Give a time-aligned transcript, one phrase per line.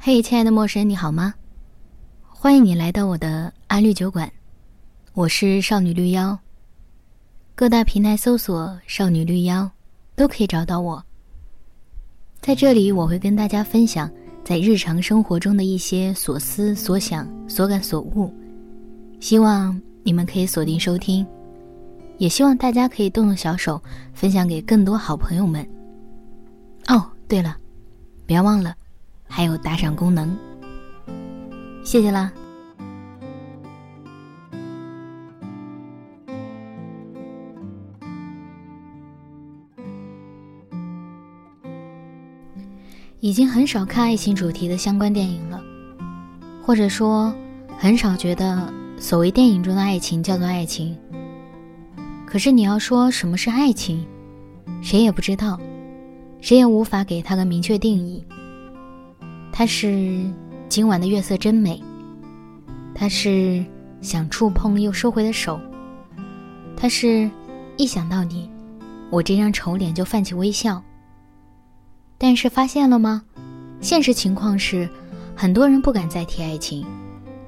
[0.00, 1.34] 嘿，亲爱的陌生人，你好吗？
[2.22, 4.30] 欢迎你来到我的安绿酒馆，
[5.12, 6.38] 我是少女绿妖。
[7.56, 9.68] 各大平台搜索“少女绿妖”，
[10.14, 11.04] 都可以找到我。
[12.40, 14.08] 在这里，我会跟大家分享
[14.44, 18.32] 在日常生活中的一些所思所想、所感所悟，
[19.18, 21.26] 希望你们可以锁定收听，
[22.18, 23.82] 也希望大家可以动动小手，
[24.14, 25.68] 分享给更多好朋友们。
[26.86, 27.56] 哦，对了，
[28.26, 28.76] 别忘了。
[29.28, 30.36] 还有打赏功能，
[31.84, 32.32] 谢谢啦！
[43.20, 45.60] 已经很少看爱情主题的相关电影了，
[46.62, 47.34] 或者说，
[47.76, 50.96] 很少觉得所谓电影中的爱情叫做爱情。
[52.24, 54.06] 可是你要说什么是爱情，
[54.82, 55.60] 谁也不知道，
[56.40, 58.24] 谁也无法给他个明确定义。
[59.58, 60.22] 他是
[60.68, 61.82] 今晚的月色真美，
[62.94, 63.64] 他是
[64.00, 65.58] 想触碰又收回的手，
[66.76, 67.28] 他是
[67.76, 68.48] 一想到你，
[69.10, 70.80] 我这张丑脸就泛起微笑。
[72.16, 73.20] 但是发现了吗？
[73.80, 74.88] 现实情况是，
[75.34, 76.86] 很多人不敢再提爱情，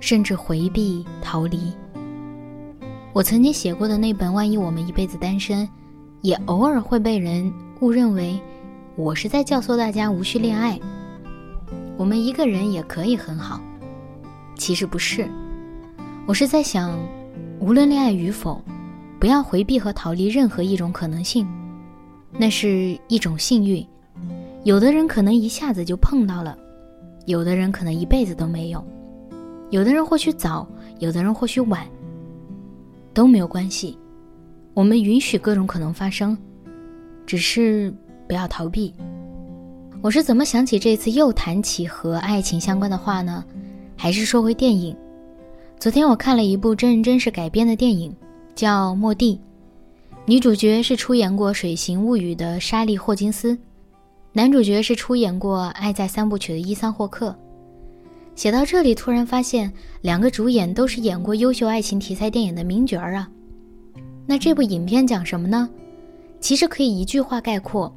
[0.00, 1.70] 甚至回避逃离。
[3.12, 5.66] 我曾经写过的那本《万一我们一辈子单身》，
[6.22, 8.40] 也偶尔会被人误认为
[8.96, 10.80] 我是在教唆大家无需恋爱。
[11.98, 13.60] 我们一个人也可以很好，
[14.54, 15.28] 其实不是。
[16.28, 16.96] 我是在想，
[17.58, 18.62] 无论恋爱与否，
[19.18, 21.44] 不要回避和逃离任何一种可能性，
[22.38, 23.84] 那是一种幸运。
[24.62, 26.56] 有的人可能一下子就碰到了，
[27.26, 28.80] 有的人可能一辈子都没有，
[29.70, 30.68] 有的人或许早，
[31.00, 31.84] 有的人或许晚，
[33.12, 33.98] 都没有关系。
[34.72, 36.38] 我们允许各种可能发生，
[37.26, 37.92] 只是
[38.28, 38.94] 不要逃避。
[40.00, 43.44] 我是怎么想起这次又谈起和爱情相关的话呢？
[43.96, 44.96] 还是说回电影？
[45.76, 48.14] 昨天我看了一部真人真事改编的电影，
[48.54, 49.34] 叫《莫蒂》，
[50.24, 53.58] 女主角是出演过《水形物语》的莎莉·霍金斯，
[54.32, 57.34] 男主角是出演过《爱在三部曲》的伊桑·霍克。
[58.36, 59.70] 写到这里，突然发现
[60.02, 63.28] 两个主演都是演过优秀爱情题材电影的名角儿啊。
[64.26, 65.68] 那这部影片讲什么呢？
[66.38, 67.92] 其实可以一句话概括。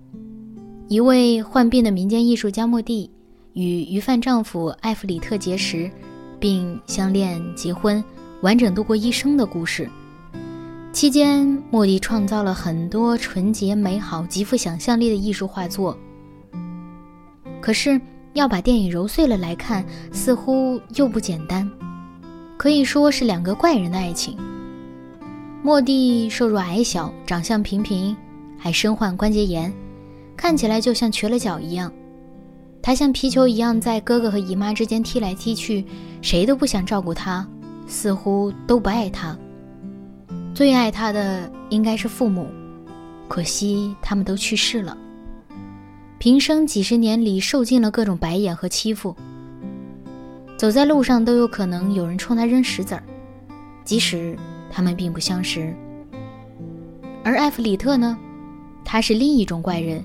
[0.92, 3.10] 一位患病的民间艺术家莫蒂
[3.54, 5.90] 与鱼贩丈夫艾弗里特结识，
[6.38, 8.04] 并相恋、结婚，
[8.42, 9.90] 完整度过一生的故事。
[10.92, 15.98] 期间，莫蒂创造了很多纯洁、美好、极富想象力的艺术画作。
[17.62, 17.98] 可是，
[18.34, 21.72] 要把电影揉碎了来看，似乎又不简单，
[22.58, 24.38] 可以说是两个怪人的爱情。
[25.64, 28.14] 莫蒂瘦弱矮小，长相平平，
[28.58, 29.74] 还身患关节炎。
[30.42, 31.94] 看起来就像瘸了脚一样，
[32.82, 35.86] 他像皮球一样在哥哥和姨妈之间踢来踢去，
[36.20, 37.48] 谁都不想照顾他，
[37.86, 39.38] 似乎都不爱他。
[40.56, 42.48] 最爱他的应该是父母，
[43.28, 44.98] 可惜他们都去世了。
[46.18, 49.16] 平生几十年里受尽了各种白眼和欺负，
[50.58, 53.04] 走在路上都有可能有人冲他扔石子儿，
[53.86, 54.36] 即使
[54.72, 55.72] 他们并不相识。
[57.24, 58.18] 而艾弗里特呢，
[58.84, 60.04] 他是另一种怪人。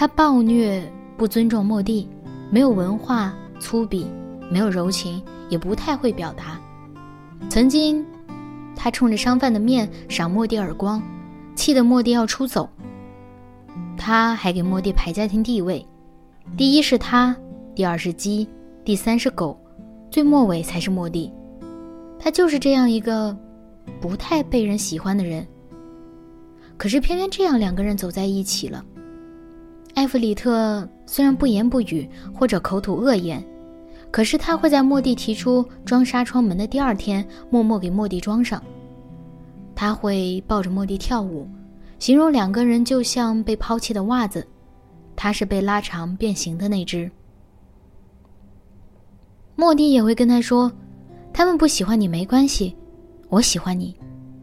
[0.00, 0.82] 他暴虐，
[1.18, 2.08] 不尊重莫蒂，
[2.50, 4.06] 没有文化，粗鄙，
[4.50, 6.58] 没有柔情，也不太会表达。
[7.50, 8.02] 曾经，
[8.74, 11.02] 他冲着商贩的面赏莫蒂耳光，
[11.54, 12.66] 气得莫蒂要出走。
[13.98, 15.86] 他还给莫蒂排家庭地位，
[16.56, 17.36] 第一是他，
[17.74, 18.48] 第二是鸡，
[18.82, 19.54] 第三是狗，
[20.10, 21.30] 最末尾才是莫蒂。
[22.18, 23.36] 他就是这样一个
[24.00, 25.46] 不太被人喜欢的人。
[26.78, 28.82] 可是偏偏这样两个人走在一起了。
[30.00, 33.44] 艾弗里特虽然不言不语或者口吐恶言，
[34.10, 38.62] 可是他会在莫蒂提出装纱窗门的第二天，默默给莫蒂装上。
[39.74, 41.46] 他会抱着莫蒂跳舞，
[41.98, 44.46] 形容两个人就像被抛弃的袜子，
[45.14, 47.10] 他是被拉长变形的那只。
[49.54, 50.72] 莫蒂也会跟他说
[51.30, 52.74] ：“他们不喜欢你没关系，
[53.28, 53.94] 我喜欢你，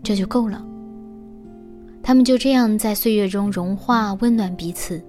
[0.03, 0.63] 这就够了。”
[2.03, 5.03] 他们就这样在岁月中融化、温暖彼此。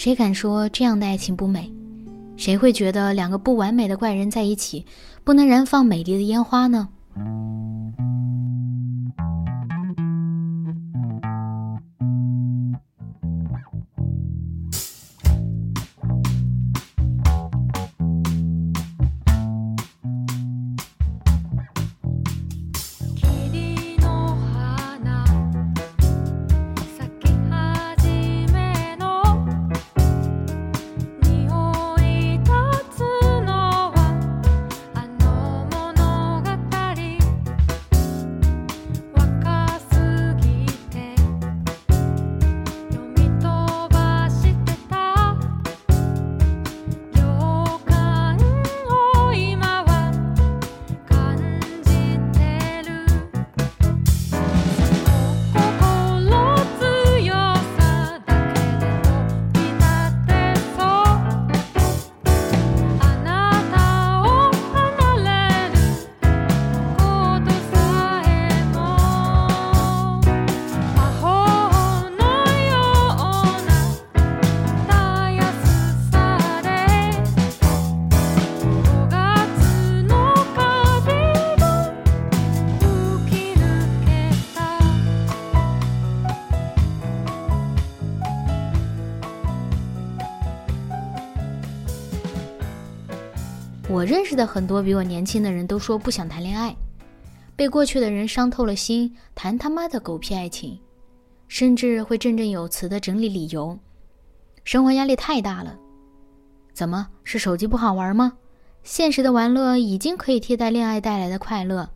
[0.00, 1.70] 谁敢说这样的爱情不美？
[2.34, 4.86] 谁会觉得两个不完美的怪人在一起，
[5.24, 6.88] 不能燃放美丽的烟花呢？
[94.00, 96.74] 我认识的很多比我年轻的人都说不想谈恋爱，
[97.54, 100.80] 被过去的人伤透了心，谈他妈的狗屁爱情，
[101.48, 103.78] 甚至会振振有词的整理理由，
[104.64, 105.76] 生活压力太大了。
[106.72, 108.32] 怎么是手机不好玩吗？
[108.84, 111.86] 现实的玩乐已经可以替代恋爱带来的快乐。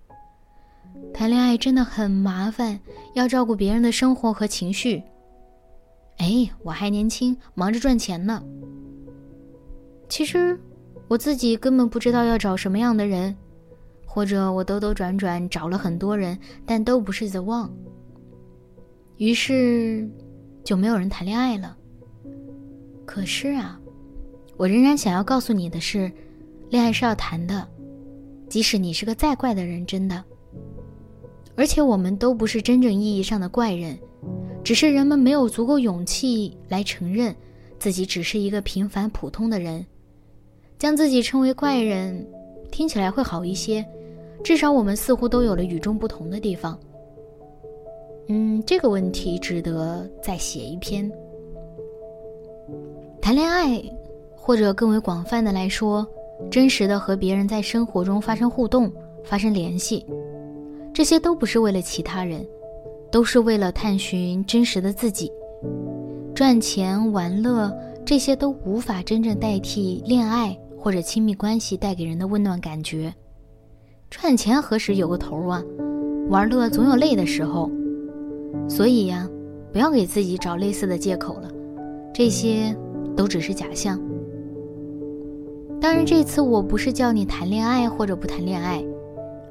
[1.15, 2.79] 谈恋爱真的很麻烦，
[3.15, 5.03] 要照顾别人的生活和情绪。
[6.19, 8.43] 哎，我还年轻，忙着赚钱呢。
[10.07, 10.61] 其实，
[11.09, 13.37] 我自己根本不知道要找什么样的人，
[14.07, 17.71] 或者我兜兜转转找了很多人，但都不是 the one。
[19.19, 20.09] 于是，
[20.65, 21.77] 就没有人谈恋爱了。
[23.05, 23.79] 可是啊，
[24.57, 26.11] 我仍然想要告诉你的是，
[26.71, 27.69] 恋爱是要谈的，
[28.49, 30.25] 即使你是个再怪的人，真的。
[31.55, 33.97] 而且我们都不是真正意义上的怪人，
[34.65, 37.33] 只是人们没有足够勇气来承认
[37.79, 39.85] 自己只是一个平凡普通的人，
[40.85, 42.23] 将自己称为怪人，
[42.71, 43.83] 听起来会好一些。
[44.43, 46.79] 至少我们似乎都有了与众不同的地方。
[48.29, 51.11] 嗯，这个问题值得再写一篇。
[53.19, 53.83] 谈恋爱，
[54.37, 56.07] 或者更为广泛的来说，
[56.51, 58.93] 真实的和别人在生活中发生互动、
[59.25, 60.05] 发生联系。
[60.93, 62.47] 这些都不是为了其他人，
[63.11, 65.33] 都是为了探寻真实的自己。
[66.35, 70.55] 赚钱、玩乐，这些都无法真正代替恋爱
[70.85, 73.11] 或者亲密关系带给人的温暖感觉。
[74.11, 75.63] 赚钱何时有个头啊？
[76.29, 77.71] 玩乐总有累的时候。
[78.69, 79.27] 所以呀，
[79.73, 81.51] 不要给自己找类似的借口了。
[82.13, 82.77] 这些
[83.17, 83.99] 都只是假象。
[85.81, 88.85] 当然，这次我不是叫你谈恋爱或者不谈恋爱。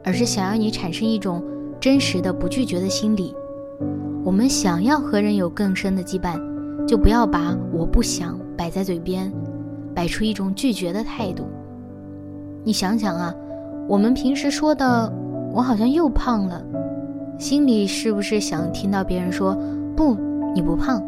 [0.03, 1.43] 而是想要你产生一种
[1.79, 3.33] 真实的不拒绝的心理。
[4.23, 6.39] 我们想要和人有更深的羁绊，
[6.85, 9.33] 就不要把我不想摆在嘴边，
[9.93, 11.45] 摆出一种拒绝的态度。
[12.63, 13.33] 你想想啊，
[13.87, 15.11] 我们平时说的
[15.53, 16.63] “我好像又胖了”，
[17.37, 19.57] 心里是不是想听到别人说
[19.95, 20.15] “不，
[20.55, 21.03] 你不胖”，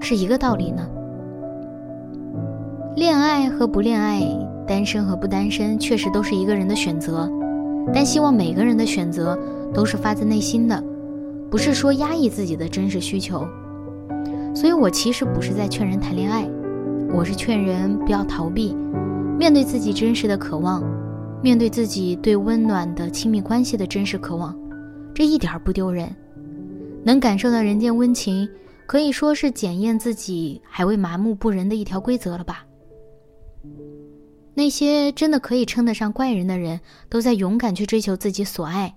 [0.00, 0.86] 是一个道理呢？
[2.94, 4.22] 恋爱和不恋爱，
[4.66, 7.30] 单身和不单身，确实都是一个人的选择。
[7.92, 9.38] 但希望每个人的选择
[9.74, 10.82] 都是发自内心的，
[11.50, 13.46] 不是说压抑自己的真实需求。
[14.54, 16.48] 所以我其实不是在劝人谈恋爱，
[17.12, 18.74] 我是劝人不要逃避，
[19.38, 20.82] 面对自己真实的渴望，
[21.42, 24.56] 面对自己对温暖的亲密关系的真实渴望，
[25.14, 26.14] 这一点不丢人。
[27.04, 28.48] 能感受到人间温情，
[28.86, 32.66] 可以说是检验自己还未麻木不仁的一条规则了吧。
[34.54, 38.94] 那些真的可以称得上怪人的人，都在勇敢去追求自己所爱，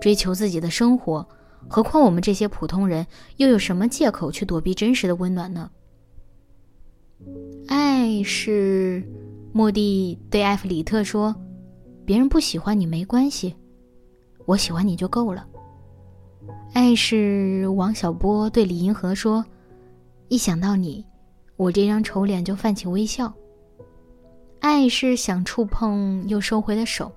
[0.00, 1.26] 追求自己的生活。
[1.68, 5.70] 何况我们这些普通人，又有什么借口去躲避真实的温暖呢？
[7.66, 9.02] 爱是，
[9.52, 11.34] 莫蒂对艾弗里特说
[12.04, 13.54] ：“别人不喜欢你没关系，
[14.46, 15.46] 我喜欢你就够了。”
[16.72, 19.44] 爱是王小波对李银河说
[20.28, 21.04] ：“一想到你，
[21.56, 23.32] 我这张丑脸就泛起微笑。”
[24.60, 27.10] 爱是想触碰又收回的手，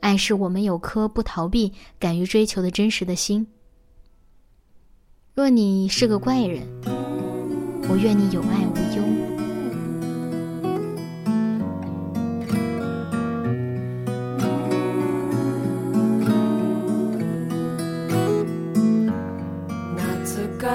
[0.00, 3.46] 爱是我们有颗不逃避、敢于追求的真实的心。
[5.34, 6.66] 若你是个怪人，
[7.90, 9.30] 我愿你有爱无忧。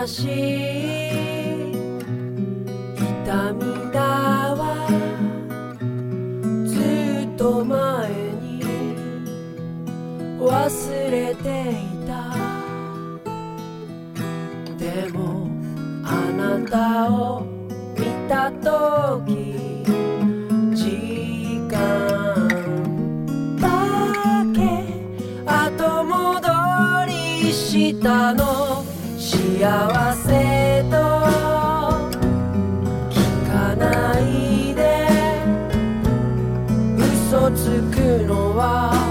[0.07, 0.27] しい
[2.97, 3.99] 痛みだ
[4.53, 4.87] わ
[6.65, 8.61] ずっと前に
[10.39, 11.73] 忘れてい
[12.05, 12.35] た
[14.77, 15.54] でも
[16.07, 17.43] あなたを
[17.97, 19.83] 見た時
[20.73, 21.75] 時間
[23.59, 23.65] だ
[24.53, 24.59] け
[25.45, 28.85] 後戻りしたの。
[29.17, 30.95] 幸せと
[33.09, 33.13] 聞
[33.49, 35.07] かないで。
[36.97, 39.04] 嘘つくのは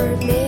[0.00, 0.39] never